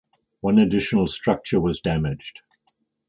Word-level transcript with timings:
One 0.39 0.57
additional 0.57 1.07
structure 1.07 1.59
was 1.59 1.79
damaged. 1.81 2.41